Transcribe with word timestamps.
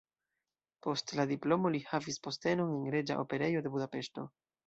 Post 0.85 1.13
la 1.19 1.25
diplomo 1.31 1.71
li 1.75 1.81
havis 1.91 2.17
postenon 2.27 2.73
en 2.79 2.89
Reĝa 2.97 3.21
Operejo 3.27 3.63
de 3.67 3.75
Budapeŝto. 3.77 4.27